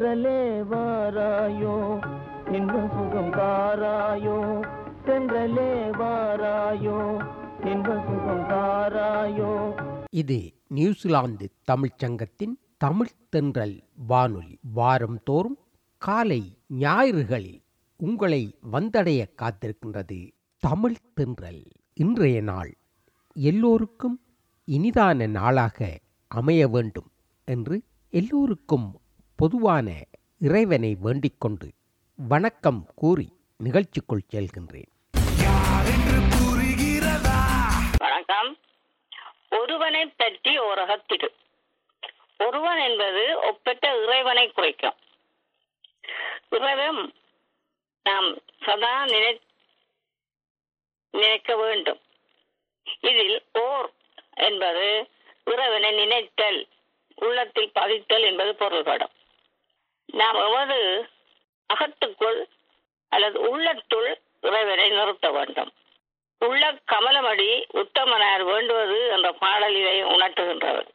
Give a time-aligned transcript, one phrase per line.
[0.00, 1.94] தென்றலே வாராயோ
[2.52, 4.60] இன்பம் சுகம் தாராயோ.
[5.04, 7.28] தென்றலே வாராயோ
[7.66, 9.74] இன்பம் சுகம் தாராயோ.
[10.10, 14.58] இது நியூசிலாந்து தமிழ்ச் சங்கத்தின் தமிழ் தென்றல் வானொலி.
[14.72, 15.58] வாரம் தோறும்
[15.98, 17.60] காலை ஞாயிறுகளில்
[17.96, 21.64] உங்களை வந்தடைய காத்திருக்கின்றது தமிழ் தென்றல்.
[21.94, 22.76] இன்றைய நாள்
[23.32, 24.20] எல்லோருக்கும்
[24.64, 25.98] இனிதான நாளாக
[26.28, 27.10] அமைய வேண்டும்
[27.44, 28.99] என்று எல்லோருக்கும்
[29.40, 29.90] பொதுவான
[30.38, 31.72] இறைவனை வேண்டிக் கொண்டு
[32.28, 33.32] வணக்கம் கூறி
[33.64, 34.90] நிகழ்ச்சிக்குள் செல்கின்றேன்.
[37.98, 38.58] வணக்கம்.
[39.50, 41.00] ஒருவனை பற்றி ஒரு
[42.38, 44.94] ஒருவன் என்பது ஒப்பற்ற இறைவனை குறைக்கும்.
[46.48, 47.12] இறைவன்
[48.02, 49.40] நாம் சதா நினை
[51.10, 52.00] நினைக்க வேண்டும்.
[53.00, 53.90] இதில் ஓர்
[54.34, 55.08] என்பது
[55.44, 56.68] இறைவனை நினைத்தல்
[57.14, 59.18] உள்ளத்தில் பதித்தல் என்பது பொருள்படும்.
[60.12, 61.08] நாம் எவது
[61.74, 62.44] அகத்துக்குள்
[63.08, 65.72] அல்லது உள்ளத்துள் இறைவனை நிறுத்த வேண்டும்.
[66.38, 70.86] உள்ள கமலமடி உத்தமனார் வேண்டுவது என்ற பாடல் உணர்த்துகின்றவர்.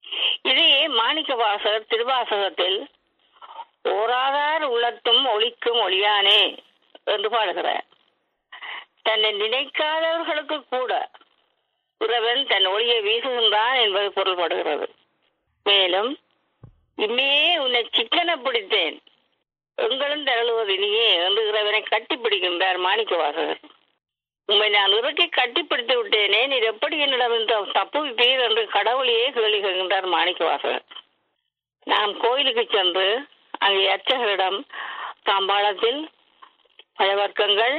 [0.00, 2.86] உணர்த்துகின்றது இதையே மாணிக்க வாசகர் திருவாசகத்தில்
[3.84, 6.58] ஓராதார் உள்ளத்தும் ஒளிக்கும் ஒளியானே
[7.04, 7.84] என்று பாடுகிறார்.
[9.02, 11.10] தன்னை நினைக்காதவர்களுக்கு கூட
[11.98, 14.86] இறைவன் தன் ஒளியை வீசுகின்றான் என்பது பொருள்படுகிறது.
[15.64, 16.18] மேலும்
[17.04, 18.96] இம்மையே உன்னை சிக்கன பிடித்தேன்
[19.78, 23.62] எங்களும் தரழுவது இனியே என்று இறைவனை கட்டிப்பிடிக்கின்றார் மாணிக்க வாசகர்
[24.48, 30.42] உண்மை நான் இறக்கி கட்டிப்பிடித்து விட்டேனே நீர் எப்படி என்னிடம் இந்த தப்புவிப்பீர் என்று கடவுளையே கேள்வி கேட்கின்றார் மாணிக்க
[30.44, 30.84] வாசகர்
[31.86, 33.06] நான் கோயிலுக்கு சென்று
[33.66, 34.58] அங்கே அர்ச்சகரிடம்
[35.28, 36.00] தாம்பாளத்தில்
[36.98, 37.76] பழவர்க்கங்கள்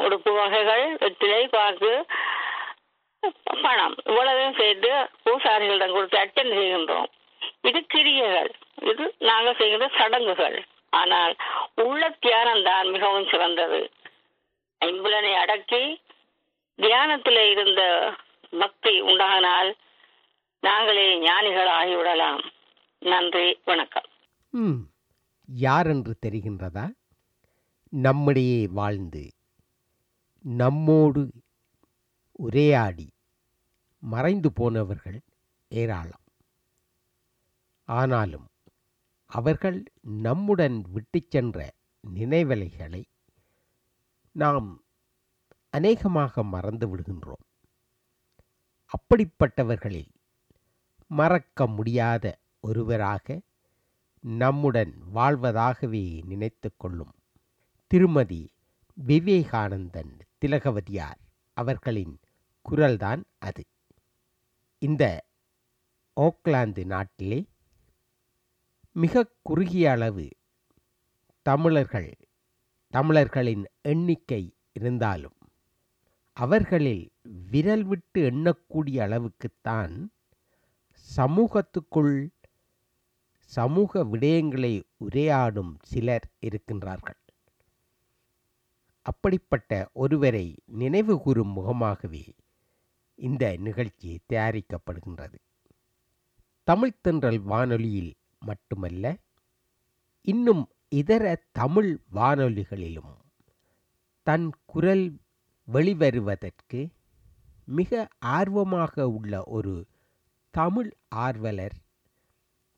[0.00, 1.92] உடுப்பு வகைகள் வெற்றிலை பாக்கு
[3.64, 4.90] பணம் இவ்வளவையும் சேர்த்து
[5.24, 7.10] பூசாரிகளிடம் கொடுத்து அர்ச்சனை செய்கின்றோம்.
[7.68, 8.50] இது கிரியைகள்
[8.90, 10.58] இது நாங்கள் செய்கிற சடங்குகள்.
[11.00, 11.34] ஆனால்
[11.84, 13.80] உள்ள தியானம் தான் மிகவும் சிறந்தது.
[14.80, 15.82] ஐம்புலனை அடக்கி
[16.78, 17.82] தியானத்தில் இருந்த
[18.62, 19.70] பக்தி உண்டானால்
[20.62, 22.42] நாங்களே ஞானிகள் ஆகிவிடலாம்
[23.02, 24.08] நன்றி வணக்கம்.
[24.52, 24.80] ம்
[25.94, 26.84] என்று தெரிகின்றதா?
[27.92, 29.24] நம்மிடையே வாழ்ந்து
[30.44, 31.22] நம்மோடு
[32.46, 33.06] உரையாடி
[34.02, 35.18] மறைந்து போனவர்கள்
[35.70, 36.23] ஏராளம்.
[37.88, 38.46] ஆனாலும்
[39.26, 41.74] அவர்கள் நம்முடன் விட்டுச் சென்ற
[42.14, 43.02] நினைவலைகளை
[44.32, 44.82] நாம்
[45.70, 47.44] அநேகமாக மறந்து விடுகின்றோம்.
[48.92, 50.12] அப்படிப்பட்டவர்களில்
[51.06, 53.40] மறக்க முடியாத ஒருவராக
[54.20, 57.14] நம்முடன் வாழ்வதாகவே நினைத்து கொள்ளும்
[57.86, 58.52] திருமதி
[59.06, 61.20] விவேகானந்தன் திலகவதியார்
[61.52, 62.20] அவர்களின்
[62.70, 63.64] குரல்தான் அது.
[64.78, 65.24] இந்த
[66.16, 67.44] ஓக்லாந்து நாட்டிலே
[68.96, 70.28] மிக குறுகிய அளவு
[71.42, 72.16] தமிழர்கள்
[72.90, 75.34] தமிழர்களின் எண்ணிக்கை இருந்தாலும்
[76.32, 77.12] அவர்களில்
[77.50, 80.06] விரல் விட்டு எண்ணக்கூடிய அளவுக்குத்தான்
[81.16, 82.28] சமூகத்துக்குள்
[83.44, 87.20] சமூக விடயங்களை உரையாடும் சிலர் இருக்கின்றார்கள்.
[89.02, 92.34] அப்படிப்பட்ட ஒருவரை நினைவு கூறும் முகமாகவே
[93.14, 95.38] இந்த நிகழ்ச்சி தயாரிக்கப்படுகின்றது.
[96.66, 98.12] தமிழ்த்தென்றல் வானொலியில்
[98.44, 99.16] மட்டுமல்ல
[100.22, 103.12] இன்னும் இதர தமிழ் வானொலிகளிலும்
[104.26, 105.06] தன் குரல்
[105.68, 106.80] வெளிவருவதற்கு
[107.64, 109.74] மிக ஆர்வமாக உள்ள ஒரு
[110.54, 111.76] தமிழ் ஆர்வலர்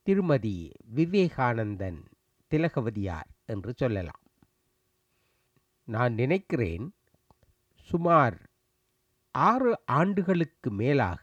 [0.07, 0.57] திருமதி
[0.95, 2.01] விவேகானந்தன்
[2.51, 4.23] திலகவதியார் என்று சொல்லலாம்.
[5.89, 6.87] நான் நினைக்கிறேன்
[7.89, 8.37] சுமார்
[9.35, 11.23] ஆறு ஆண்டுகளுக்கு மேலாக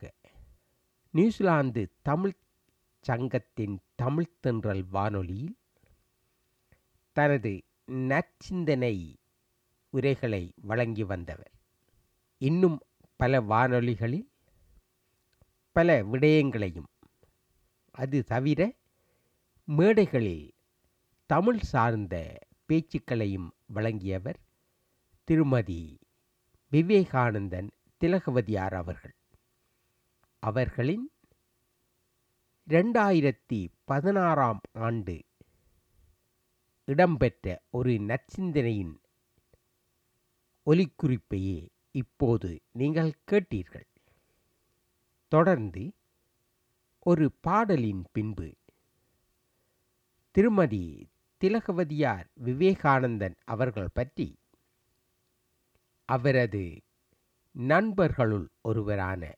[1.12, 2.36] நியூசிலாந்து தமிழ்
[3.04, 5.58] சங்கத்தின் தமிழ்த்தென்றல் வானொலியில்
[7.12, 7.52] தனது
[8.12, 8.96] நற்சிந்தனை
[9.94, 11.52] உரைகளை வழங்கி வந்தவர்.
[12.42, 12.78] இன்னும்
[13.20, 14.28] பல வானொலிகளில்
[15.76, 16.90] பல விடயங்களையும்
[17.92, 18.62] அது தவிர
[19.68, 20.52] மேடைகளில்
[21.30, 22.16] தமிழ் சார்ந்த
[22.70, 24.40] பேச்சுக்களையும் வழங்கியவர்
[25.24, 26.00] திருமதி
[26.72, 27.70] விவேகானந்தன்
[28.02, 29.16] திலகவதியார் அவர்கள்.
[30.44, 31.06] அவர்களின்
[32.68, 35.16] ரெண்டாயிரத்தி பதினாறாம் ஆண்டு
[36.86, 38.94] இடம்பெற்ற ஒரு நற்சிந்தனையின்
[40.68, 43.88] ஒலிக்குறிப்பையே இப்போது நீங்கள் கேட்டீர்கள்.
[45.28, 45.84] தொடர்ந்து
[47.00, 48.58] ஒரு பாடலின் பின்பு
[50.32, 51.12] திருமதி
[51.42, 54.40] திலகவதியார் விவேகானந்தன் அவர்கள் பற்றி
[56.06, 56.84] அவரது
[57.52, 59.36] நண்பர்களுள் ஒருவரான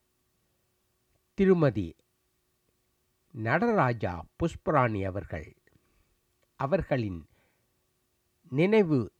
[1.33, 1.95] திருமதி
[3.35, 5.55] நடராஜா புஷ்பராணி அவர்கள்.
[6.55, 7.27] அவர்களின்
[8.49, 9.11] நினைவு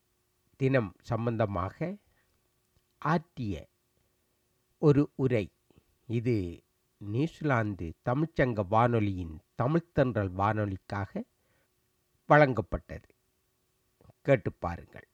[0.56, 1.98] தினம் சம்பந்தமாக
[2.98, 3.68] ஆற்றிய
[4.78, 5.52] ஒரு உரை.
[6.06, 6.64] இது
[6.98, 11.24] நியூசிலாந்து தமிழ்ச்சங்க வானொலியின் தமிழ்த்தன்றல் வானொலிக்காக
[12.30, 13.10] வழங்கப்பட்டது.
[14.22, 15.08] கேட்டு பாருங்கள்.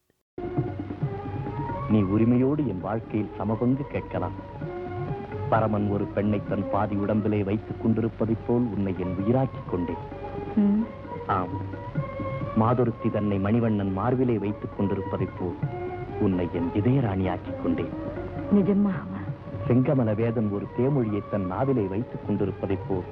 [1.90, 4.51] நீ உரிமையோடு என் வாழ்க்கையில் சமபங்கு கேட்கலாம்.
[5.52, 10.04] பரமன் ஒரு பெண்ணை தன் பாதி உடம்பிலே வைத்துக் கொண்டிருப்பதைப் போல் உன்னை என் உயிராக்கிக் கொண்டேன்.
[11.28, 11.56] ஆம்.
[12.60, 15.58] மாதொருத்தி தன்னை மணிவண்ணன் மார்பிலே வைத்துக் கொண்டிருப்பதைப் போல்
[16.20, 17.94] உன்னை என் இதயராணியாக்கிக் கொண்டேன்.
[18.56, 19.20] நிஜமாவா
[19.68, 23.10] செங்கமல வேதன் ஒரு தேமொழியை தன் நாவிலே வைத்துக் கொண்டிருப்பதைப் போல்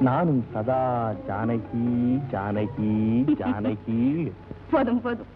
[0.00, 1.84] நானும் சதா ஜானகி
[2.30, 2.92] ஜானகி
[3.38, 4.30] ஜானகி.
[4.70, 5.26] போதும் போதும்.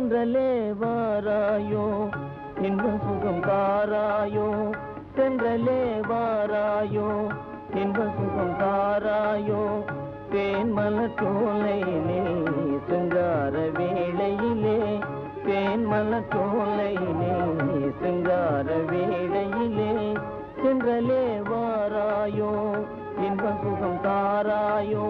[0.00, 2.08] தென்றலே வாராயோ?
[2.62, 4.70] இன்பம் சுகம் தாராயோ?
[5.16, 7.28] தென்றலே வாராயோ?
[7.74, 9.84] இன்பம் சுகம் தாராயோ?
[10.30, 12.22] தேன் மலத்தோலையிலே
[12.88, 14.98] சிங்கார வேளையிலே
[15.46, 17.34] தேன் மலத்தோலையிலே
[18.02, 20.18] சிங்கார வேளையிலே
[20.62, 22.84] தென்றலே வாராயோ?
[23.20, 25.06] இன்பம் சுகம் தாராயோ?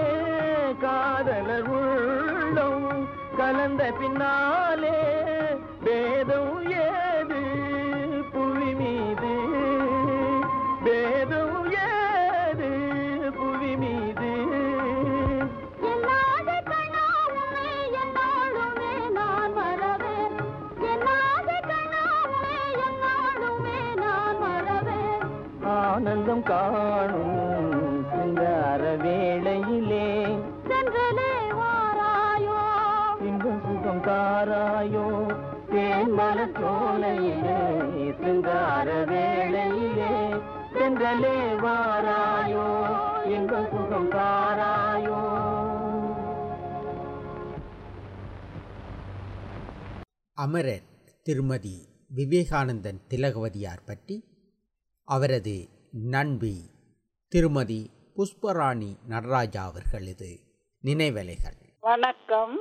[0.81, 3.09] காதலர் உள்ளம்.
[3.37, 5.15] கலந்த பின்னாலே
[5.81, 7.41] வேதம் ஏது?
[8.31, 9.33] புவி மீது.
[10.83, 12.69] வேதம் ஏது?
[13.37, 14.31] புவி மீது.
[15.81, 16.65] என் ஆசை
[50.37, 50.87] அமரர்
[51.23, 51.75] திருமதி
[52.11, 54.23] விவேகானந்தன் திலகவதியார் பற்றி
[55.03, 56.55] அவரது நண்பி
[57.31, 60.29] திருமதி புஷ்பராணி நடராஜா அவர்களது
[60.83, 61.57] நினைவலைகள்.
[61.79, 62.55] வணக்கம்.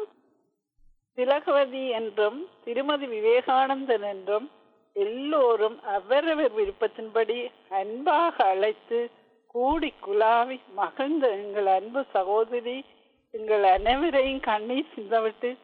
[1.18, 4.50] திலகவதி என்றும் திருமதி விவேகானந்தன் என்றும்
[4.92, 9.10] எல்லோரும் அவரவர் விருப்பத்தின்படி அன்பாக அழைத்து
[9.46, 12.84] கூடி குலாவி மகிழ்ந்த எங்கள் அன்பு சகோதரி
[13.30, 15.56] எங்கள் அனைவரையும் கண்ணீர் சிந்தவிட்டு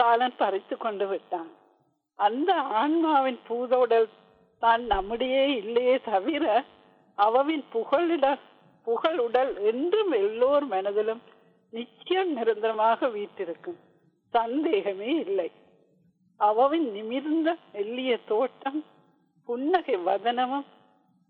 [0.00, 1.50] காலன் பறித்து கொண்டு விட்டான்.
[2.18, 2.50] அந்த
[2.80, 4.08] ஆன்மாவின் பூதோடல்
[4.62, 6.44] தான் நம்முடைய இல்லையே தவிர
[7.18, 8.26] அவவின் புகழிட
[8.86, 11.22] புகழுடல் என்றும் எல்லோர் மனதிலும்
[11.72, 13.80] நிச்சயம் நிரந்தரமாக வீட்டிருக்கும்
[14.34, 15.48] சந்தேகமே இல்லை.
[16.40, 18.80] அவவின் நிமிர்ந்த மெல்லிய தோட்டம்
[19.48, 20.66] புன்னகை வதனமும்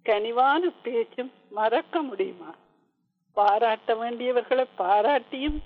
[0.06, 2.50] கனிவான பேச்சும் மறக்க முடியுமா?
[3.36, 5.58] பாராட்ட வேண்டியவர்களை பாராட்டியும்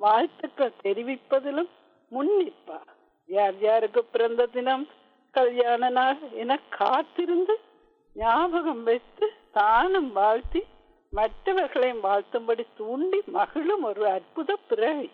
[0.00, 1.70] வாழ்த்துக்கள் தெரிவிப்பதிலும்
[2.10, 2.80] முன்னிப்பா
[3.26, 4.88] யார் யாருக்கு பிறந்த தினம்?
[5.30, 7.60] கல்யாண நாள் என காத்திருந்து
[8.14, 10.64] ஞாபகம் வைத்து தானும் வாழ்த்தி
[11.10, 15.10] மற்றவர்களையும் வாழ்த்தும்படி தூண்டி மகிழும் ஒரு அற்புத பிறவி.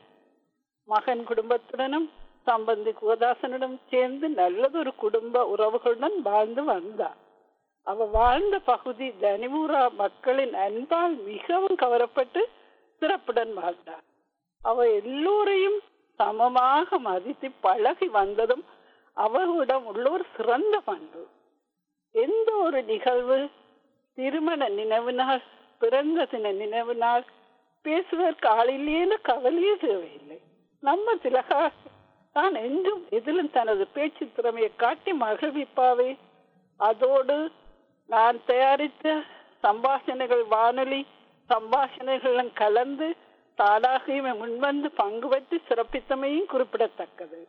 [0.84, 2.08] மகன் குடும்பத்துடனும்
[2.46, 7.16] சம்பந்தி குகதாசனுடன் சேர்ந்து நல்லதொரு குடும்ப உறவுகளுடன் வாழ்ந்து வந்தார்.
[7.82, 12.42] அவ வாழ்ந்த பகுதி தனிமூரா மக்களின் அன்பால் மிகவும் கவரப்பட்டு
[13.00, 14.04] சிறப்புடன் வாழ்ந்தார்.
[14.62, 15.80] அவ எல்லோரையும்
[16.20, 18.64] சமமாக மதித்து பழகி வந்ததும்
[19.16, 21.22] அவர்களிடம் உள்ள ஒரு சிறந்த பண்பு.
[22.14, 23.38] எந்த ஒரு நிகழ்வு
[24.18, 25.42] திருமண நினைவு நாள்
[25.78, 27.24] பிறந்த தின நினைவு நாள்
[27.82, 30.38] பேசுவதற்கு ஆளில்லையேன்னு கவலையே தேவையில்லை.
[30.82, 31.62] நம்ம திலகா
[32.32, 36.10] தான் என்றும் எதிலும் தனது பேச்சு திறமையை காட்டி மகிழ்விப்பாவே.
[36.80, 37.36] அதோடு
[38.08, 39.06] நான் தயாரித்த
[39.62, 41.06] சம்பாஷணைகள் வானொலி
[41.50, 43.08] சம்பாஷணைகளும் கலந்து
[43.60, 47.40] தானாகவே முன்வந்து பங்கு பற்றி சிறப்பித்தமையும் குறிப்பிடத்தக்கது.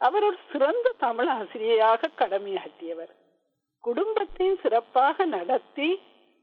[0.00, 3.12] அவர் ஒரு சிறந்த தமிழ் ஆசிரியையாக கடமையாற்றியவர்.
[3.84, 5.88] குடும்பத்தையும் சிறப்பாக நடத்தி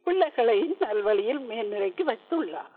[0.08, 2.74] பிள்ளைகளையும் நல்வழியில் மேல்நிலைக்கு வைத்துள்ளார்.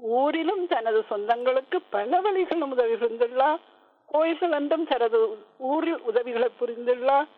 [0.00, 3.60] ஊரிலும் தனது சொந்தங்களுக்கு பல வழிகளும் உதவி புரிந்துள்ளார்
[4.08, 5.18] கோயில்கள் என்றும் தனது
[5.70, 7.28] ஊரில் உதவிகளை புரிந்துள்ளார்.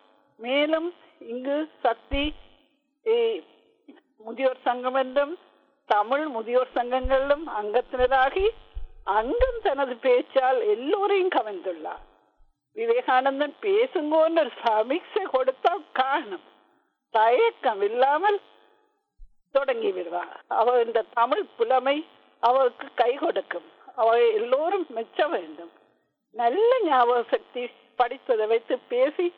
[0.40, 0.88] மேலும்
[1.32, 2.25] இங்கு சக்தி
[4.25, 5.34] முதியோர் சங்கம் என்றும்
[5.84, 8.48] தமிழ் முதியோர் சங்கங்களிலும் அங்கத்தினராகி
[9.04, 12.04] அங்கும் தனது பேச்சால் எல்லோரையும் கவர்ந்துள்ளார்.
[12.74, 16.40] விவேகானந்தன் பேசுங்கோன்னு ஒரு சமிக்சை கொடுத்தால் காணும்.
[17.10, 18.40] தயக்கம் இல்லாமல்
[19.52, 20.40] தொடங்கி விடுவார்.
[20.48, 22.06] அவ இந்த தமிழ் புலமை
[22.40, 23.68] அவருக்கு கை கொடுக்கும்.
[23.96, 25.70] அவ எல்லோரும் மெச்ச வேண்டும்.
[26.30, 29.34] நல்ல ஞாபக சக்தி படித்ததை வைத்து பேசி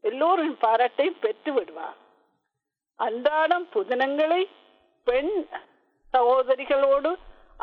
[0.00, 1.96] எல்லோரின் பாராட்டை பெற்று விடுவார்.
[2.96, 4.48] அன்றாடம் புதினங்களை
[5.04, 5.48] பெண்
[6.14, 7.10] சகோதரிகளோடு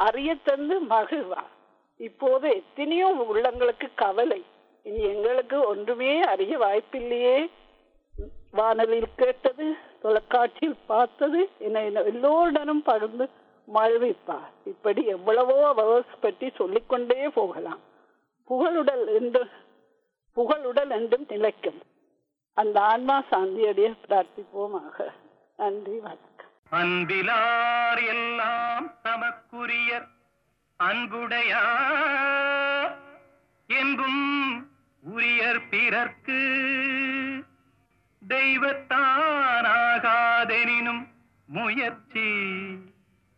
[0.08, 1.52] அறிய தந்து மகிழ்வார்
[2.00, 4.42] இப்போது எத்தனையோ உள்ளங்களுக்கு கவலை.
[4.86, 7.38] இனி எங்களுக்கு ஒன்றுமே அறிய வாய்ப்பில்லையே.
[8.52, 9.66] வானொலியில் கேட்டது
[10.02, 13.26] தொலைக்காட்சியில் பார்த்தது என எல்லோருடனும் பகிர்ந்து
[13.68, 14.52] மகிழ்விப்பார்.
[14.66, 17.82] இப்படி எவ்வளவோ அவர்ஸ் பற்றி சொல்லிக்கொண்டே போகலாம்.
[18.50, 19.44] புகழுடல் என்று
[20.38, 21.80] புகழுடல் என்றும் நிலைக்கும்.
[22.58, 24.98] அந்த ஆன்மா சாந்தியடைய பிரார்த்திப்போமாக.
[25.60, 26.35] நன்றி வணக்கம்.
[26.72, 30.08] அன்பிலார் எல்லாம் தமக்குரிய
[30.78, 31.46] அன்புடையார்
[33.70, 34.66] என்றும்
[35.04, 36.42] உரியர் பிறர்க்கு
[38.28, 41.08] தெய்வத்தானாகாதெனினும்
[41.46, 42.28] முயற்சி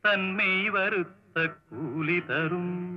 [0.02, 2.94] தன்மை வருத்த கூலி தரும்.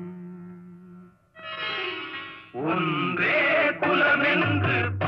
[2.53, 5.00] ஒன்றே குலமென்று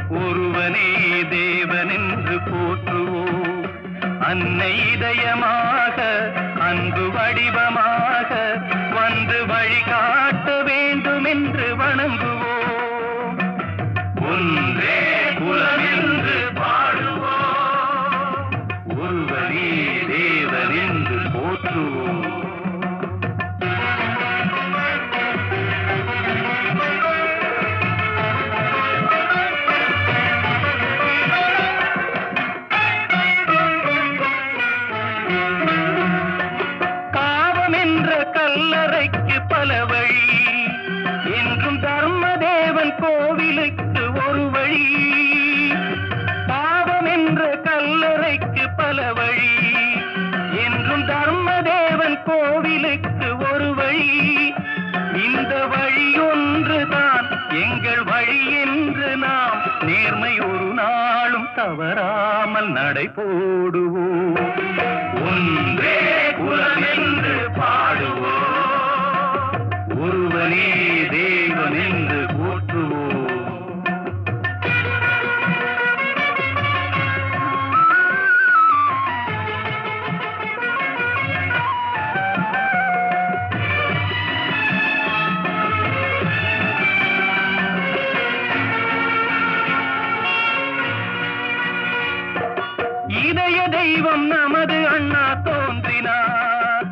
[0.08, 0.92] ஒருவனே
[1.30, 3.70] தேவன் என்று போற்றுவோம்.
[4.20, 5.98] அன்னை இதயமாக
[6.58, 8.58] அன்பு வடிவமாக
[8.94, 10.21] வந்து வழிகாட்ட
[37.10, 40.54] காவம் என்ற கல்லறைக்கு பல வழி.
[41.24, 45.74] என்றும் தர்மதேவன் கோவிலுக்கு ஒரு வழி.
[46.46, 49.72] பாவம் என்ற கல்லறைக்கு பல வழி.
[50.64, 54.54] என்றும் தர்மதேவன் கோவிலுக்கு ஒரு வழி.
[55.24, 64.51] இந்த வழி ஒன்றுதான் எங்கள் வழி என்று நாம் நேர்மை ஒரு நாளும் தவறாமல் நடை போடுவோம்.
[65.32, 65.98] ஒன்றே
[66.38, 66.86] குலம்
[67.58, 68.70] பாடுவோம்
[69.98, 70.68] ஒருவனே
[71.12, 72.21] தேவன் என்று
[93.20, 96.84] இதய தெய்வம் நமது அண்ணா தோன்றினார்.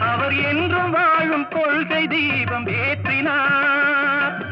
[0.00, 4.44] அவர் என்றும் வாழும் கொள்கை தீபம் ஏற்றினார்.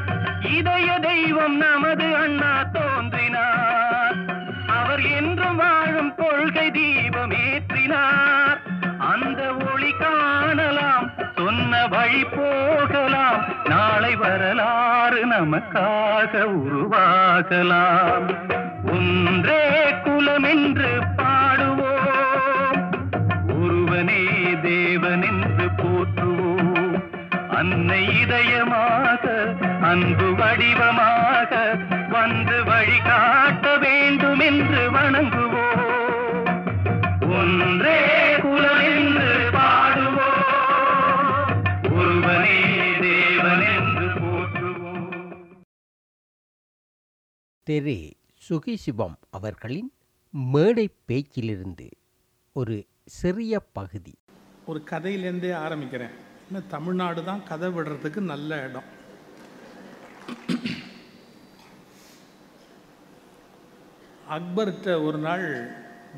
[0.57, 4.17] இதய தெய்வம் நமது அண்ணா தோன்றினார்.
[4.67, 8.59] அவர் என்றும் வாழும் கொள்கை தீபம் ஏற்றினார்.
[8.99, 18.27] அந்த ஒளி காணலாம் சொன்ன வழி போகலாம் நாளை வரலாறு நமக்காக உருவாகலாம்.
[18.93, 19.65] ஒன்றே
[20.05, 22.81] குலம் என்று பாடுவோம்.
[23.63, 24.25] ஒருவனே
[24.63, 26.95] தேவன் என்று போற்றுவோம்.
[27.49, 29.25] அன்னை இதயமாக
[29.81, 31.53] அன்பு வடிவமாக
[32.09, 35.91] வந்து வழிகாட்ட வேண்டும் என்று வணங்குவோம்.
[37.39, 38.01] ஒன்றே
[38.41, 40.41] குலம் என்று பாடுவோம்.
[41.93, 42.59] ஒருவனே
[43.01, 43.65] தேவன்
[44.21, 45.11] போற்றுவோம்.
[47.63, 48.01] திரு
[48.49, 49.93] சுகி சிவம் அவர்களின்
[50.31, 51.91] மேடை பேச்சிலிருந்து
[52.53, 54.15] ஒரு சிறிய பகுதி.
[54.67, 56.15] ஒரு கதையிலேருந்தே ஆரம்பிக்கிறேன்.
[56.49, 58.89] ஏன்னா தமிழ்நாடு தான் கதை விடுறதுக்கு நல்ல இடம்.
[64.31, 65.71] அக்பர்கிட்ட ஒரு நாள்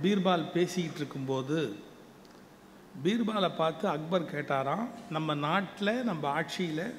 [0.02, 1.76] பீர்பால் பேசிக்கிட்டு இருக்கும்போது
[3.04, 6.94] பீர்பாலை பார்த்து அக்பர் கேட்டாராம் நம்ம நாட்டில் நம்ம ஆட்சியில்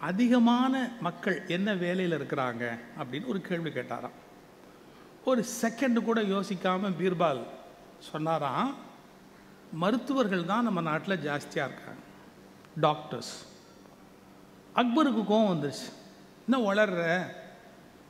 [0.00, 4.16] அதிகமான மக்கள் என்ன வேலையில் இருக்கிறாங்க அப்படின்னு ஒரு கேள்வி கேட்டாராம்.
[5.24, 7.42] ஒரு செகண்ட் கூட யோசிக்காமல் பீர்பால்
[8.10, 8.74] சொன்னாராம்
[9.72, 12.02] மருத்துவர்கள் தான் நம்ம நாட்டில் ஜாஸ்தியாக இருக்காங்க.
[12.80, 13.34] டாக்டர்ஸ்
[14.74, 15.88] அக்பருக்கு கோவம் வந்துருச்சு.
[16.46, 17.26] என்ன வளர்ற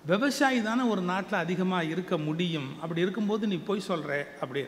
[0.04, 2.68] விவசாயி தானே ஒரு நாட்டில் அதிகமாக இருக்க முடியும்.
[2.80, 4.62] அப்படி இருக்கும்போது நீ போய் சொல்கிற அப்படி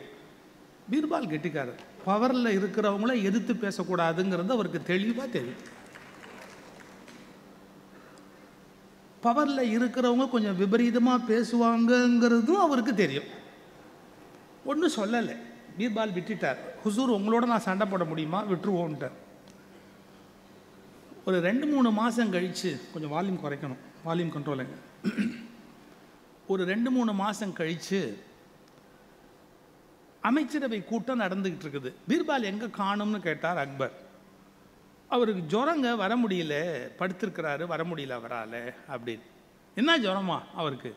[0.91, 5.77] பீர்பால் கெட்டிக்காரர் பவரில் இருக்கிறவங்கள எதிர்த்து பேசக்கூடாதுங்கிறது அவருக்கு தெளிவாக தெரியும்.
[9.21, 13.23] பவரில் இருக்கிறவங்க கொஞ்சம் விபரீதமாக பேசுவாங்கங்கிறதும் அவருக்கு தெரியும்.
[14.65, 15.35] ஒன்றும் சொல்லலை.
[15.77, 16.57] பீர்பால் விட்டுட்டார்.
[16.85, 18.43] ஹுசூர் உங்களோட நான் சண்டை போட முடியுமா?
[18.43, 19.11] விட்டுருவோன்ட்டார்.
[21.25, 23.81] ஒரு ரெண்டு மூணு மாதம் கழித்து கொஞ்சம் வால்யூம் குறைக்கணும்.
[24.05, 24.75] வால்யூம் கண்ட்ரோலுங்க
[26.47, 28.17] ஒரு ரெண்டு மூணு மாதம் கழித்து
[30.21, 31.93] அமைச்சரவை கூட்டம் நடந்துக்கிட்டு இருக்குது.
[32.07, 33.91] பீர்பால் எங்கே காணும்னு கேட்டார் அக்பர்.
[35.09, 36.55] அவருக்கு ஜுரங்க வர முடியல
[36.99, 39.21] படுத்திருக்கிறாரு வர முடியல அவரால் அப்படின்னு.
[39.75, 40.95] என்ன ஜுரமா அவருக்கு?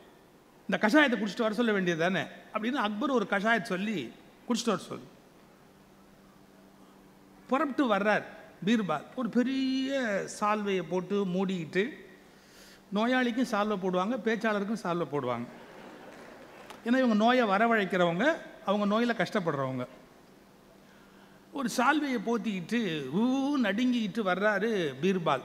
[0.69, 2.23] இந்த கஷாயத்தை குடிச்சிட்டு வர சொல்ல வேண்டியது தானே
[2.53, 4.13] அப்படின்னு அக்பர் ஒரு கஷாயத்தை சொல்லி
[4.49, 5.05] குடிச்சிட்டு வர சொல்லு.
[7.49, 8.23] புறப்பட்டு வர்றார்
[8.65, 9.05] பீர்பால்.
[9.15, 10.01] ஒரு பெரிய
[10.41, 11.89] சால்வையை போட்டு மூடிக்கிட்டு
[12.95, 15.47] நோயாளிக்கும் சால்வை போடுவாங்க பேச்சாளருக்கும் சால்வை போடுவாங்க.
[16.85, 19.87] ஏன்னா இவங்க நோயை வரவழைக்கிறவங்க அவங்க நோயில் கஷ்டப்படுறவங்க.
[21.59, 22.79] ஒரு சால்வையை போத்திக்கிட்டு
[23.19, 23.23] ஊ
[23.67, 24.71] நடுங்கிக்கிட்டு வர்றாரு
[25.03, 25.45] பீர்பால்.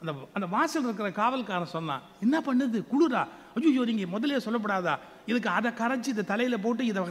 [0.00, 2.78] அந்த அந்த வாசல் இருக்கிற காவல்காரன் சொன்னான் என்ன பண்ணுது?
[2.92, 3.22] குளிரா?
[3.56, 4.94] ஐயோ நீங்கள் முதலே சொல்லப்படாதா?
[5.30, 7.02] இதுக்கு அதை கரைச்சி இதை தலையில் போட்டு இதை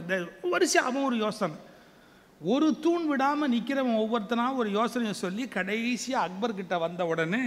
[0.54, 1.56] வரிசையாக அவன் ஒரு யோசனை.
[2.52, 7.44] ஒரு தூண் விடாமல் நிற்கிறவன் ஒவ்வொருத்தனா ஒரு யோசனையை சொல்லி கடைசியாக அக்பர் கிட்ட வந்த உடனே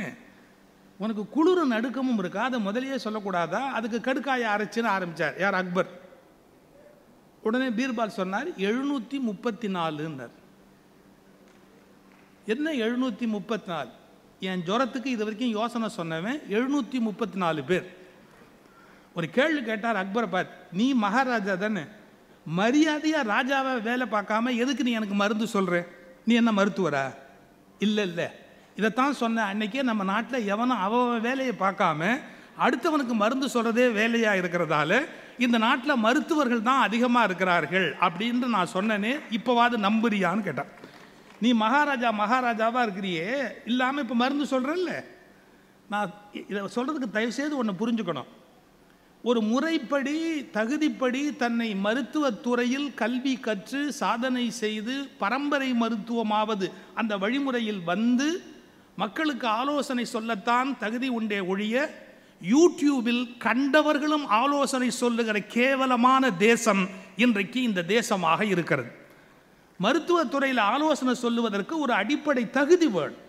[1.03, 2.41] உனக்கு குளிரும் நடுக்கமும் இருக்கா?
[2.49, 3.61] அதை முதலையே சொல்லக்கூடாதா?
[3.77, 5.39] அதுக்கு கடுக்காய அரைச்சின்னு ஆரம்பிச்சார்.
[5.43, 5.59] யார்?
[5.61, 5.89] அக்பர்.
[7.47, 10.35] உடனே பீர்பால் சொன்னார் எழுநூற்றி முப்பத்தி நாலுன்னார்.
[12.53, 13.89] என்ன எழுநூற்றி முப்பத்தி நாலு?
[14.49, 17.87] என் ஜுரத்துக்கு இது வரைக்கும் யோசனை சொன்னவன் எழுநூற்றி முப்பத்தி நாலு பேர்.
[19.17, 21.83] ஒரு கேள்வி கேட்டார் அக்பரை பார்த்து நீ மகாராஜா தானே?
[22.59, 25.83] மரியாதையாக ராஜாவை வேலை பார்க்காம எதுக்கு நீ எனக்கு மருந்து சொல்கிற
[26.27, 27.05] நீ என்ன மருத்துவரா?
[27.85, 28.27] இல்லை இல்லை.
[28.79, 29.49] இதைத்தான் சொன்னேன்.
[29.51, 32.11] அன்னைக்கே நம்ம நாட்டில் எவனும் அவ வேலையை பார்க்காம
[32.65, 35.01] அடுத்தவனுக்கு மருந்து சொல்கிறதே வேலையாக இருக்கிறதால
[35.45, 37.89] இந்த நாட்டில் மருத்துவர்கள் தான் அதிகமாக இருக்கிறார்கள்.
[38.05, 40.71] அப்படின்னு நான் சொன்னேனே இப்போவாது நம்புறியான்னு கேட்டேன்
[41.41, 43.37] நீ மகாராஜா மகாராஜாவாக இருக்கிறியே.
[43.65, 45.05] இல்லாமல் இப்போ மருந்து சொல்கிறல்ல
[45.89, 46.13] நான்
[46.47, 48.25] இதை சொல்கிறதுக்கு தயவுசெய்து ஒன்று புரிஞ்சுக்கணும்.
[49.23, 58.57] ஒரு முறைப்படி தகுதிப்படி தன்னை மருத்துவத் துறையில் கல்வி கற்று சாதனை செய்து பரம்பரை மருத்துவமாவது அந்த வழிமுறையில் வந்து
[58.95, 62.07] மக்களுக்கு ஆலோசனை சொல்லத்தான் தகுதி உண்டே ஒழிய
[62.49, 68.98] யூடியூபில் கண்டவர்களும் ஆலோசனை சொல்லுகிற கேவலமான தேசம் இன்றைக்கு இந்த தேசமாக இருக்கிறது.
[69.83, 73.25] மருத்துவத்துறையில் ஆலோசனை சொல்லுவதற்கு ஒரு அடிப்படை தகுதி வேணும்.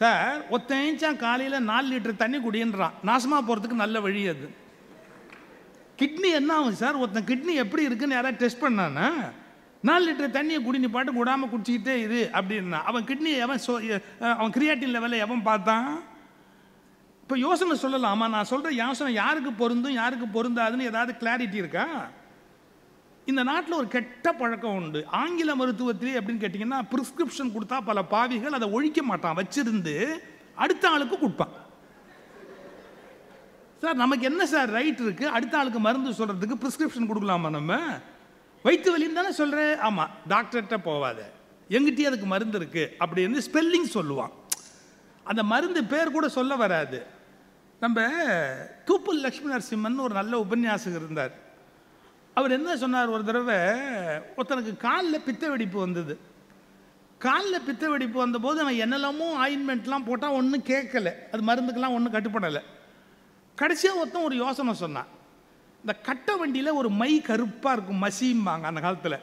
[0.00, 2.96] சார் ஒத்தேஞ்சான் காலையில் நாலு லிட்டர் தண்ணி குடின்றான்.
[3.08, 4.48] நாசமாக போகிறதுக்கு நல்ல வழி அது.
[6.00, 6.98] கிட்னி என்ன ஆகும் சார்?
[7.02, 9.08] ஒருத்தன் கிட்னி எப்படி இருக்குன்னு யாராவது டெஸ்ட் பண்ணானா?
[9.88, 13.74] நாலு லிட்டர் தண்ணியை குடி நீ பாட்டு விடாமல் குடிச்சிக்கிட்டே இரு அப்படின்னா அவன் கிட்னி எவன் சோ
[14.38, 15.90] அவன் கிரியாட்டின் லெவலில் எவன் பார்த்தான்?
[17.24, 18.26] இப்போ யோசனை சொல்லலாமா?
[18.36, 21.86] நான் சொல்கிற யோசனை யாருக்கு பொருந்தும் யாருக்கு பொருந்தாதுன்னு ஏதாவது கிளாரிட்டி இருக்கா?
[23.30, 25.00] இந்த நாட்டில் ஒரு கெட்ட பழக்கம் உண்டு.
[25.22, 29.36] ஆங்கில மருத்துவத்திலே அப்படின்னு கேட்டிங்கன்னா ப்ரிஸ்கிரிப்ஷன் கொடுத்தா பல பாவிகள் அதை ஒழிக்க மாட்டான்.
[29.40, 29.94] வச்சிருந்து
[30.54, 31.54] அடுத்த ஆளுக்கு கொடுப்பான்.
[33.82, 35.28] சார் நமக்கு என்ன சார் ரைட் இருக்கு?
[35.28, 37.78] அடுத்த ஆளுக்கு மருந்து சொல்றதுக்கு பிரிஸ்கிரிப்ஷன் கொடுக்கலாமா நம்ம?
[38.62, 41.20] வயிற்று வலின்னு தானே சொல்கிறேன் ஆமாம் டாக்டர்கிட்ட போவாத.
[41.76, 44.34] எங்கிட்டயே அதுக்கு மருந்து இருக்கு அப்படின்னு ஸ்பெல்லிங் சொல்லுவான்.
[45.24, 47.06] அந்த மருந்து பேர் கூட சொல்ல வராது.
[47.80, 48.00] நம்ம
[48.84, 51.34] தூப்பல் லக்ஷ்மி நரசிம்மன் ஒரு நல்ல உபன்யாசகர் இருந்தார்.
[52.34, 53.54] அவர் என்ன சொன்னார் ஒரு தடவை?
[54.36, 56.18] ஒருத்தனுக்கு காலில் பித்த வெடிப்பு வந்தது.
[57.18, 61.08] காலில் பித்த வெடிப்பு வந்தபோது அவன் என்னெல்லாமோ ஆயின்மெண்ட்லாம் போட்டால் ஒன்றும் கேட்கல.
[61.32, 62.60] அது மருந்துக்கெல்லாம் ஒன்றும் கட்டுப்படலை.
[63.54, 65.06] கடைசியாக ஒருத்தன் ஒரு யோசனை சொன்னான்.
[65.80, 69.18] இந்த கட்டை வண்டியில் ஒரு மை கருப்பாக இருக்கும் மசிம்பாங்க அந்த காலத்தில்.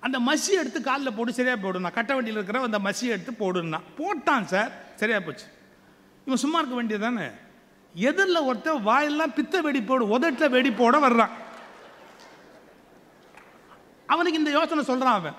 [0.00, 4.44] அந்த மசி எடுத்து காலில் போட்டு சரியாக போடுனா கட்டை வண்டியில் இருக்கிற அந்த மசியை எடுத்து போடுனா போட்டான்
[4.44, 5.44] சார் சரியாக போச்சு.
[6.24, 7.26] இவன் சும்மா இருக்க வேண்டியது தானே?
[7.94, 11.30] எதிரில் ஒருத்தன் வாயெல்லாம் பித்த வெடிப்போடு உதட்டில் வெடிப்போட வர்றான்.
[14.14, 15.38] அவனுக்கு இந்த யோசனை சொல்கிறான் அவன்.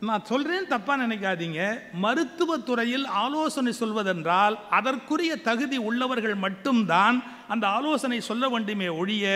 [0.00, 1.60] நான் சொல்கிறேன் தப்பாக நினைக்காதீங்க.
[2.02, 7.16] மருத்துவத்துறையில் ஆலோசனை சொல்வதென்றால் அதற்குரிய தகுதி உள்ளவர்கள் மட்டும்தான்
[7.48, 9.26] அந்த ஆலோசனை சொல்ல வேண்டுமே ஒழிய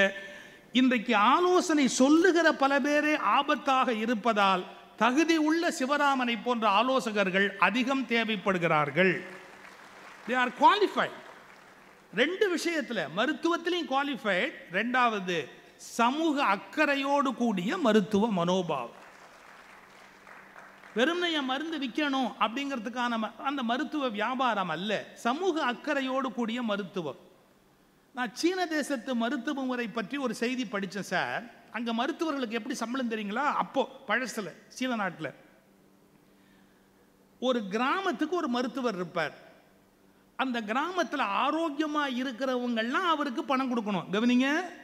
[0.80, 4.64] இன்றைக்கு ஆலோசனை சொல்லுகிற பல பேரே ஆபத்தாக இருப்பதால்
[4.96, 9.14] தகுதி உள்ள சிவராமனை போன்ற ஆலோசகர்கள் அதிகம் தேவைப்படுகிறார்கள்.
[10.26, 11.18] தே ஆர் குவாலிஃபைட்
[12.14, 15.38] ரெண்டு விஷயத்தில் மருத்துவத்திலையும் குவாலிஃபைட் ரெண்டாவது
[15.81, 18.90] சமூக அக்கறையோடு கூடிய மருத்துவ மனோபாவம்.
[20.95, 27.16] வெறும் என் மருந்து விற்கணும் அப்படிங்கிறதுக்கான ம- அந்த மருத்துவ வியாபாரம் அல்ல சமூக அக்கறையோடு கூடிய மருத்துவம்.
[28.14, 31.51] நான் சீன தேசத்து மருத்துவ முறை பற்றி ஒரு செய்தி படித்தேன் சார்.
[31.73, 35.35] அங்கே மருத்துவர்களுக்கு எப்படி சம்பளம் தெரியுங்களா அப்போ பழசில் சீன நாட்டில்.
[37.40, 39.38] ஒரு கிராமத்துக்கு ஒரு மருத்துவர் இருப்பார்.
[40.37, 44.05] அந்த கிராமத்தில் ஆரோக்கியமாக இருக்கிறவங்கெல்லாம் அவருக்கு பணம் கொடுக்கணும்.
[44.12, 44.79] கவனிங்க.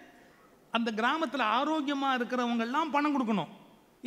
[0.76, 3.52] அந்த கிராமத்தில் ஆரோக்கியமாக இருக்கிறவங்கெல்லாம் பணம் கொடுக்கணும்.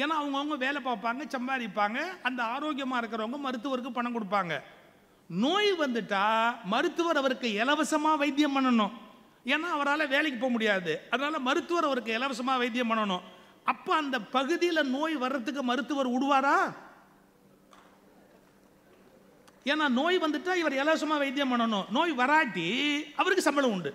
[0.01, 1.99] ஏன்னா அவங்கவுங்க வேலை பார்ப்பாங்க சம்பாதிப்பாங்க.
[2.27, 4.55] அந்த ஆரோக்கியமாக இருக்கிறவங்க மருத்துவருக்கு பணம் கொடுப்பாங்க.
[5.43, 6.25] நோய் வந்துட்டா
[6.73, 8.93] மருத்துவர் அவருக்கு இலவசமாக வைத்தியம் பண்ணணும்.
[9.53, 10.93] ஏன்னா அவரால் வேலைக்கு போக முடியாது.
[11.13, 13.25] அதனால மருத்துவர் அவருக்கு இலவசமாக வைத்தியம் பண்ணணும்.
[13.71, 16.57] அப்போ அந்த பகுதியில் நோய் வர்றதுக்கு மருத்துவர் விடுவாரா?
[19.71, 21.87] ஏன்னா நோய் வந்துட்டா இவர் இலவசமாக வைத்தியம் பண்ணணும்.
[21.97, 22.67] நோய் வராட்டி
[23.21, 23.91] அவருக்கு சம்பளம் உண்டு.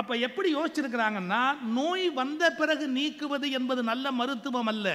[0.00, 1.42] அப்ப எப்படி யோசிச்சிருக்கிறாங்கன்னா
[1.78, 4.86] நோய் வந்த பிறகு நீக்குவது என்பது நல்ல மருத்துவம் அல்ல.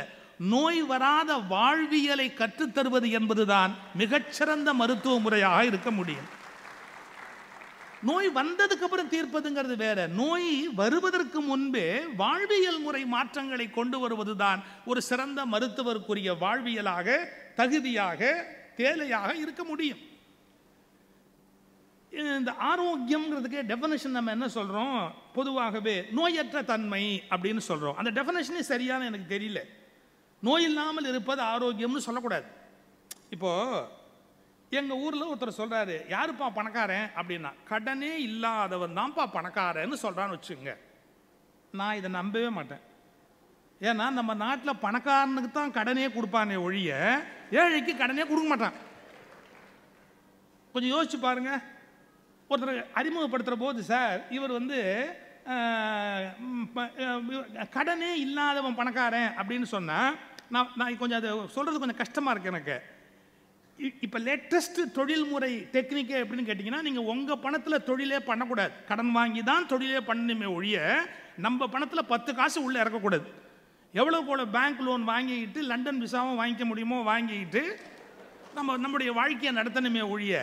[0.53, 6.29] நோய் வராத வாழ்வியலை கற்றுத்தருவது என்பதுதான் மிகச்சிறந்த மருத்துவ முறையாக இருக்க முடியும்.
[8.09, 10.07] நோய் வந்ததுக்கு அப்புறம் தீர்ப்பதுங்கிறது வேற.
[10.21, 11.85] நோய் வருவதற்கு முன்பே
[12.23, 17.17] வாழ்வியல் முறை மாற்றங்களை கொண்டு வருவதுதான் ஒரு சிறந்த மருத்துவருக்குரிய வாழ்வியலாக
[17.55, 18.21] தகுதியாக
[18.77, 20.01] தேலையாக இருக்க முடியும்.
[22.21, 24.97] இந்த ஆரோக்கியம்ங்கிறதுக்கு டெஃபனேஷன் நம்ம என்ன சொல்கிறோம்
[25.37, 29.61] பொதுவாகவே நோயற்ற தன்மை அப்படின்னு சொல்கிறோம் அந்த டெஃபனேஷனே சரியான எனக்கு தெரியல.
[30.47, 32.47] நோய் இல்லாமல் இருப்பது ஆரோக்கியம்னு சொல்லக்கூடாது.
[33.35, 33.81] இப்போது
[34.79, 37.09] எங்கள் ஊரில் ஒருத்தர் சொல்கிறாரு யாருப்பா பணக்காரன்?
[37.19, 40.71] அப்படின்னா கடனே இல்லாதவன் தான்ப்பா பணக்காரன்னு சொல்கிறான்னு வச்சுங்க
[41.79, 42.83] நான் இதை நம்பவே மாட்டேன்.
[43.89, 46.91] ஏன்னா நம்ம நாட்டில் பணக்காரனுக்கு தான் கடனே கொடுப்பானே ஒழிய
[47.61, 48.77] ஏழைக்கு கடனே கொடுக்க மாட்டான்.
[50.73, 51.61] கொஞ்சம் யோசிச்சு பாருங்கள்
[52.49, 54.79] ஒருத்தர் அறிமுகப்படுத்துகிற போது சார் இவர் வந்து
[57.75, 60.11] கடனே இல்லாதவன் பணக்காரன் அப்படின்னு சொன்னால்
[60.55, 62.75] நான் நான் கொஞ்சம் அது சொல்கிறது கொஞ்சம் கஷ்டமாக இருக்கு எனக்கு.
[64.05, 68.73] இப்போ லேட்டஸ்ட் தொழில்முறை டெக்னிக்கே எப்படின்னு கேட்டிங்கன்னா நீங்கள் உங்கள் பணத்தில் தொழிலே பண்ணக்கூடாது.
[68.89, 70.77] கடன் வாங்கி தான் தொழிலே பண்ணணுமே ஒழிய
[71.45, 73.25] நம்ம பணத்தில் பத்து காசு உள்ளே இறக்கக்கூடாது.
[73.93, 77.63] எவ்வளோ போல பேங்க் லோன் வாங்கிக்கிட்டு லண்டன் விசாவும் வாங்கிக்க முடியுமோ வாங்கிக்கிட்டு
[78.57, 80.41] நம்ம நம்முடைய வாழ்க்கையை நடத்தணுமே ஒழிய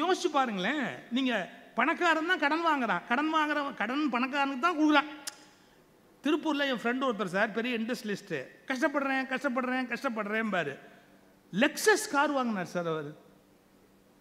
[0.00, 0.86] யோசிச்சு பாருங்களேன்.
[1.16, 3.02] நீங்கள் பணக்காரன் தான் கடன் வாங்குறான்.
[3.10, 5.10] கடன் வாங்குற கடன் பணக்காரனுக்கு தான் கொடுக்குறான்.
[6.24, 8.38] திருப்பூரில் என் ஃப்ரெண்டு ஒருத்தர் சார் பெரிய இண்டஸ்ட்ரியலிஸ்ட்டு
[8.70, 10.74] கஷ்டப்படுறேன் கஷ்டப்படுறேன் கஷ்டப்படுறேன் பாரு.
[11.52, 13.10] லெக்ஸஸ் கார் வாங்கினார் சார் அவர்.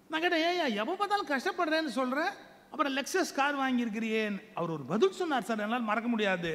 [0.10, 2.32] நான் கேட்டேன் ஏயா எப்போ பார்த்தாலும் கஷ்டப்படுறேன்னு சொல்கிறேன்
[2.72, 6.52] அப்புறம் லெக்ஸஸ் கார் வாங்கியிருக்கிறியேன் அவர் ஒரு பதில் சொன்னார் சார் என்னால் மறக்க முடியாது.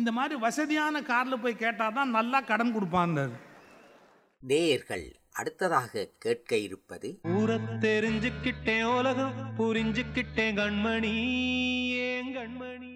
[0.00, 3.36] இந்த மாதிரி வசதியான காரில் போய் கேட்டால் தான் நல்லா கடன் கொடுப்பான்னாரு.
[4.42, 11.12] நேயர்கள் அடுத்ததாக கேட்க இருப்பது ஊரை தெரிஞ்சுக்கிட்டேன் உலகம் புரிஞ்சுக்கிட்டேன் கண்மணி
[12.08, 12.92] ஏன் கண்மணி?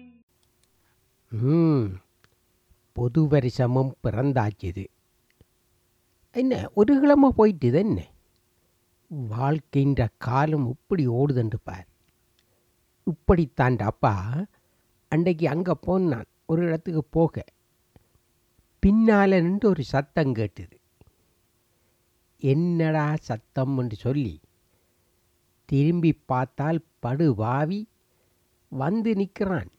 [1.31, 1.87] ம்
[2.91, 4.85] பொது வருஷமும் பிறந்தாச்சுது
[6.35, 7.99] என்ன ஒரு கிழமை போயிட்டுது என்ன?
[9.29, 11.87] வாழ்க்கைன்ற காலம் இப்படி ஓடுதுண்டு பார்.
[13.07, 14.15] இப்படித்தாண்ட அப்பா
[15.11, 17.43] அன்றைக்கு அங்கே போனான் ஒரு இடத்துக்கு போக.
[18.83, 20.75] பின்னால நின்று ஒரு சத்தம் கேட்டுது.
[22.37, 24.41] என்னடா சத்தம் என்று சொல்லி
[25.65, 27.87] திரும்பி பார்த்தால் படு வாவி
[28.69, 29.71] வந்து நிற்கிறான்.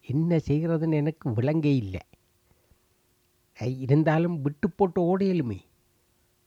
[0.00, 2.00] என்ன செய்கிறதுன்னு எனக்கு விளங்கே இல்லை.
[3.54, 5.60] ஐ, இருந்தாலும் விட்டு போட்டு ஓடையலுமே.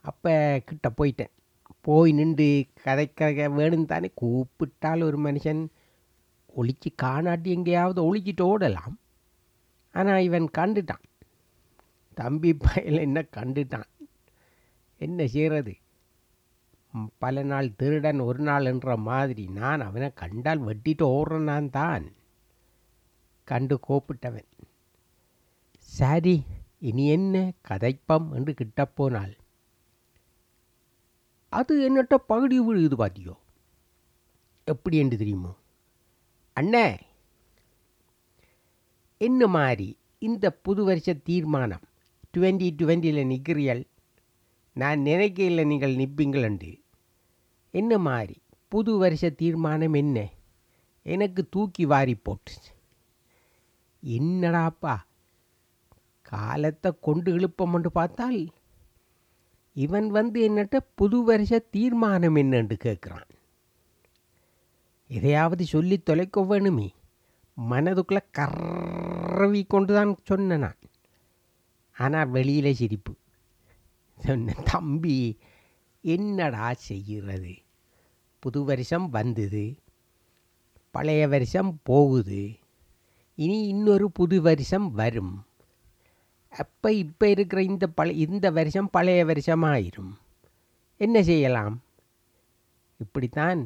[0.02, 1.34] அப்போ கிட்ட போயிட்டேன்.
[1.82, 5.68] போய் நின்று கதைக்க வேணும் தானே கூப்பிட்டால் ஒரு மனுஷன்
[6.56, 8.96] ஒழிச்சு காணாட்டி எங்கேயாவது ஒழிச்சிட்டு ஓடலாம்.
[9.92, 11.06] ஆனால் இவன் கண்டுட்டான்.
[12.14, 13.90] தம்பி பயல் என்ன கண்டுட்டான்?
[15.06, 15.74] என்ன செய்கிறது?
[17.18, 22.06] பல நாள் திருடன் ஒரு நாள் என்ற மாதிரி நான் அவனை கண்டால் வெட்டிட்டு ஓடுறேன் நான் தான்.
[23.48, 24.50] கண்டு கோப்பிட்டவன்.
[25.90, 26.36] சரி
[26.80, 27.36] இனி என்ன
[27.70, 28.80] கதைப்பம் என்று கிட்ட
[31.54, 33.34] அது என்னட்ட பகுடி விழுகுது பாத்தியோ?
[34.68, 35.52] எப்படி என்று தெரியுமோ?
[36.58, 36.88] அண்ணே!
[39.22, 39.88] என்ன மாதிரி
[40.22, 41.86] இந்த புது வருஷ தீர்மானம்?
[42.34, 43.84] டுவெண்ட்டி டுவெண்ட்டியில் நிற்கிறீர்கள்.
[44.76, 46.82] நான் நினைக்கையில் நீங்கள் நிற்பீங்கள் அண்டு
[47.72, 50.30] என்ன மாதிரி புது வருஷ தீர்மானம் என்ன?
[51.04, 52.72] எனக்கு தூக்கி வாரி போட்டுச்சு.
[54.04, 54.96] என்னடாப்பா?
[56.22, 58.54] காலத்தை கொண்டு இழுப்போம்னு பார்த்தால்
[59.74, 63.30] இவன் வந்து என்னட்ட புது வருஷ தீர்மானம் என்னன்னு கேட்குறான்.
[65.08, 66.90] எதையாவது சொல்லி தொலைக்க வேணுமே?
[67.70, 70.80] மனதுக்குள்ளே கறவி கொண்டு தான் சொன்னேன் நான்.
[71.98, 73.14] ஆனால் வெளியில் சிரிப்பு.
[74.18, 75.18] சொன்னேன் தம்பி
[76.04, 77.54] என்னடா செய்கிறது?
[78.44, 79.66] புது வருஷம் வந்தது
[80.96, 82.44] பழைய வருஷம் போகுது
[83.38, 85.34] இனி இன்னொரு புது வருஷம் வரும்.
[86.54, 90.14] அப்போ இப்போ இருக்கிற இந்த பழ இந்த வருஷம் பழைய வருஷமாயிரும்.
[91.02, 91.76] என்ன செய்யலாம்?
[93.00, 93.62] இப்படித்தான்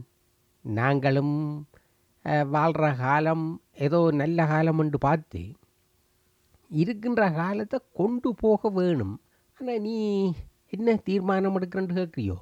[0.66, 1.36] நாங்களும்
[2.56, 3.46] வாழ்கிற காலம்
[3.86, 5.42] ஏதோ நல்ல காலம் என்று பார்த்து
[6.72, 9.16] இருக்கின்ற காலத்தை கொண்டு போக வேணும்.
[9.60, 9.96] ஆனால் நீ
[10.76, 12.36] என்ன தீர்மானம் எடுக்கிறன்னு கேட்குறியோ?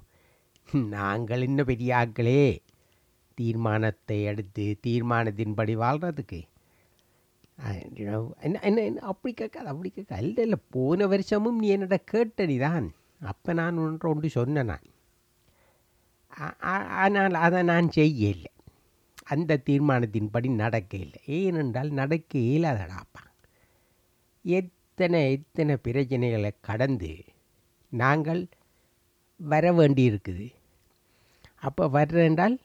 [0.95, 2.41] நாங்கள் என்ன பெரிய ஆட்களே.
[3.37, 6.39] தீர்மானத்தை எடுத்து தீர்மானத்தின்படி வாழ்கிறதுக்கு
[7.67, 10.23] என்ன என்ன என்ன அப்படி கேட்காது அப்படி கேட்காது.
[10.27, 12.87] இல்லை இல்லை போன வருஷமும் நீ என்னடா கேட்ட நீதான்
[13.31, 14.69] அப்போ நான் ஒன்று ஒன்று சொன்னேன்?
[14.71, 14.85] நான்
[17.03, 18.51] ஆனால் அதை நான் செய்யலை.
[19.33, 23.23] அந்த தீர்மானத்தின்படி நடக்க இல்லை ஏனென்றால் நடக்க இயலாதடாப்பா
[24.99, 27.09] இத்தனை இத்தனை பிரச்சனைகளை கடந்து
[27.91, 28.39] நாங்கள்
[29.39, 30.45] வர வேண்டியிருக்குது.
[31.67, 32.55] அப்போ வர்றென்றால்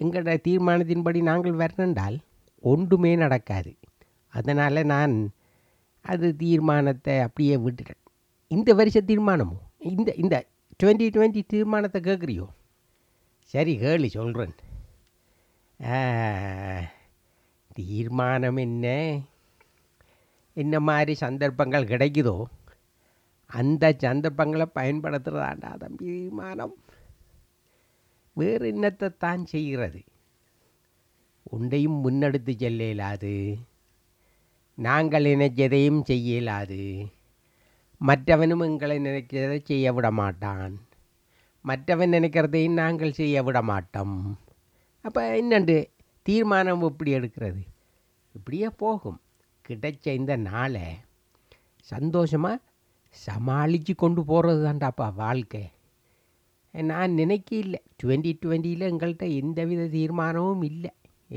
[0.00, 2.16] எங்களோட தீர்மானத்தின்படி நாங்கள் வர்றென்றால்
[2.72, 3.72] ஒன்றுமே நடக்காது.
[4.38, 5.16] அதனால் நான்
[6.04, 8.02] அது தீர்மானத்தை அப்படியே விட்டுட்டேன்.
[8.50, 9.62] இந்த வருஷ தீர்மானமும்
[9.92, 10.36] இந்த இந்த
[10.80, 12.48] டுவெண்ட்டி டுவெண்ட்டி தீர்மானத்தை கேட்குறியோ?
[13.54, 14.58] சரி கேளு சொல்கிறேன்
[17.80, 18.98] தீர்மானம் என்ன?
[20.56, 22.36] என்ன மாதிரி சந்தர்ப்பங்கள் கிடைக்குதோ
[23.50, 26.74] அந்த சந்தர்ப்பங்களை பயன்படுத்துகிறதாண்டா தம்பி தீர்மானம்
[28.36, 30.00] வேறு இன்னத்தைத்தான் தான் செய்கிறது?
[31.52, 33.34] உண்டையும் முன்னெடுத்து செல்ல இயலாது
[34.78, 36.82] நாங்கள் நினைச்சதையும் செய்ய இயலாது
[38.00, 40.74] மற்றவனும் எங்களை நினைக்கிறதை செய்ய விட மாட்டான்.
[41.64, 44.16] மற்றவன் நினைக்கிறதையும் நாங்கள் செய்ய விட மாட்டோம்.
[45.04, 45.76] அப்போ என்னண்டு
[46.26, 47.62] தீர்மானம் எப்படி எடுக்கிறது?
[48.34, 49.18] இப்படியே போகும்.
[49.68, 50.86] கிடைச்ச இந்த நாளை
[51.92, 52.62] சந்தோஷமாக
[53.14, 55.64] சமாளித்து கொண்டு போகிறது தான்டாப்பா வாழ்க்கை.
[56.74, 60.92] நான் நினைக்க இல்லை டுவெண்ட்டி டுவெண்ட்டியில் எங்கள்கிட்ட எந்தவித தீர்மானமும் இல்லை.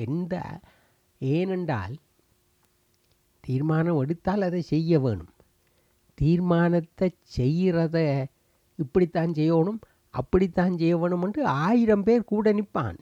[0.06, 0.34] எந்த
[1.22, 1.96] ஏனென்றால்
[3.44, 5.34] தீர்மானம் எடுத்தால் அதை செய்ய வேணும்.
[6.18, 7.98] தீர்மானத்தை செய்கிறத
[8.80, 9.80] இப்படித்தான் செய்யணும்
[10.14, 13.00] அப்படித்தான் செய்ய வேணுமென்று ஆயிரம் பேர் கூட நிற்பான்.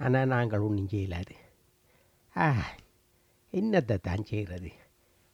[0.00, 1.34] ஆனால் நாங்கள் ஒன்றும் செய்யலாது
[2.36, 2.46] ஆ
[3.54, 4.70] என்னத்தை தான் செய்கிறது?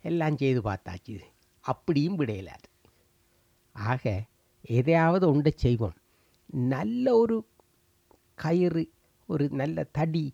[0.05, 1.17] எல்லாம் செய்து பார்த்தாச்சு.
[1.65, 2.69] அப்படியும் விடையலாது
[3.73, 4.23] ஆக
[4.69, 5.97] எதையாவது ஒன்றை செய்வோம்.
[6.73, 7.37] நல்ல ஒரு
[8.35, 8.83] கயிறு
[9.27, 10.25] ஒரு நல்ல தடி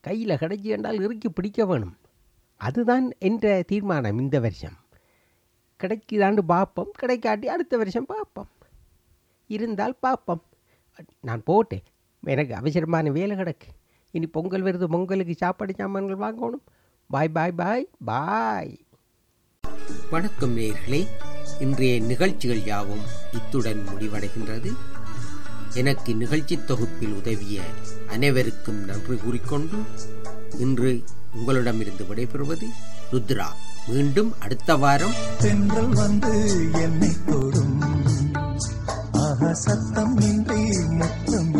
[0.00, 1.96] கையில் கிடைச்சி என்றால் இறுக்கி பிடிக்க வேணும்.
[2.60, 4.76] அதுதான் என்ற தீர்மானம் இந்த வருஷம்.
[5.80, 6.92] கிடைக்குதாண்டு பார்ப்போம்.
[7.02, 8.50] கிடைக்காட்டி அடுத்த வருஷம் பார்ப்போம்.
[9.50, 10.42] இருந்தால் பார்ப்போம்.
[11.20, 11.82] நான் போட்டேன்.
[12.22, 13.68] எனக்கு அவசரமான வேலை கிடக்கு.
[14.10, 16.64] இனி பொங்கல் வருது பொங்கலுக்கு சாப்பாடு சாமான்கள் வாங்கணும்.
[17.08, 18.84] பாய் பாய் பாய் பாய்
[20.10, 21.06] வணக்கம் நேயர்களே
[21.60, 23.00] இன்றைய நிகழ்ச்சிகள் யாவும்
[23.32, 24.72] இத்துடன் முடிவடைகின்றது.
[25.74, 27.60] எனக்கு நிகழ்ச்சி தொகுப்பில் உதவிய
[28.08, 29.76] அனைவருக்கும் நன்றி கூறிக்கொண்டு
[30.58, 31.02] இன்று
[31.34, 32.68] உங்களிடமிருந்து விடைபெறுவது
[33.12, 33.46] ருத்ரா.
[33.86, 35.12] மீண்டும் அடுத்த வாரம்.
[35.40, 37.74] தென்றல் வந்து என்னை தொடும்.
[39.52, 41.55] சத்தம் இன்றி முத்தமிடும்